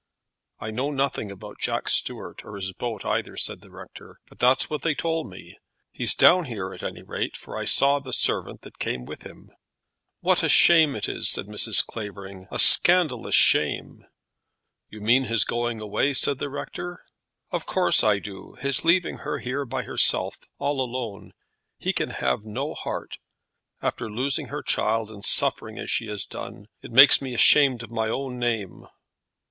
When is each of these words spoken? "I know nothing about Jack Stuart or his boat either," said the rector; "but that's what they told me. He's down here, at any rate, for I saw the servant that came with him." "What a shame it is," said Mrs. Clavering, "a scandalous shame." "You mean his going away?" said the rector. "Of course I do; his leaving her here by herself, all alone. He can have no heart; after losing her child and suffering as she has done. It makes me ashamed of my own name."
"I 0.57 0.71
know 0.71 0.89
nothing 0.89 1.29
about 1.29 1.59
Jack 1.59 1.87
Stuart 1.87 2.43
or 2.43 2.55
his 2.55 2.73
boat 2.73 3.05
either," 3.05 3.37
said 3.37 3.61
the 3.61 3.69
rector; 3.69 4.19
"but 4.27 4.39
that's 4.39 4.67
what 4.67 4.81
they 4.81 4.95
told 4.95 5.29
me. 5.29 5.59
He's 5.91 6.15
down 6.15 6.45
here, 6.45 6.73
at 6.73 6.81
any 6.81 7.03
rate, 7.03 7.37
for 7.37 7.55
I 7.55 7.65
saw 7.65 7.99
the 7.99 8.11
servant 8.11 8.61
that 8.63 8.79
came 8.79 9.05
with 9.05 9.21
him." 9.21 9.51
"What 10.21 10.41
a 10.41 10.49
shame 10.49 10.95
it 10.95 11.07
is," 11.07 11.29
said 11.29 11.45
Mrs. 11.45 11.85
Clavering, 11.85 12.47
"a 12.49 12.57
scandalous 12.57 13.35
shame." 13.35 14.03
"You 14.89 15.01
mean 15.01 15.25
his 15.25 15.43
going 15.43 15.79
away?" 15.79 16.15
said 16.15 16.39
the 16.39 16.49
rector. 16.49 17.05
"Of 17.51 17.67
course 17.67 18.03
I 18.03 18.17
do; 18.17 18.53
his 18.55 18.83
leaving 18.83 19.17
her 19.19 19.37
here 19.37 19.65
by 19.65 19.83
herself, 19.83 20.39
all 20.57 20.81
alone. 20.81 21.33
He 21.77 21.93
can 21.93 22.09
have 22.09 22.43
no 22.43 22.73
heart; 22.73 23.19
after 23.83 24.09
losing 24.11 24.47
her 24.47 24.63
child 24.63 25.11
and 25.11 25.23
suffering 25.23 25.77
as 25.77 25.91
she 25.91 26.07
has 26.07 26.25
done. 26.25 26.69
It 26.81 26.89
makes 26.89 27.21
me 27.21 27.35
ashamed 27.35 27.83
of 27.83 27.91
my 27.91 28.07
own 28.09 28.39
name." 28.39 28.87